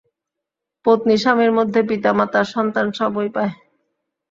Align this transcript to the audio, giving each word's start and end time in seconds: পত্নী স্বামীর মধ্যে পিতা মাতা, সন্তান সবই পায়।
পত্নী 0.85 1.15
স্বামীর 1.17 1.51
মধ্যে 1.51 1.79
পিতা 1.89 2.11
মাতা, 2.13 2.41
সন্তান 2.53 2.87
সবই 2.91 3.29
পায়। 3.35 3.53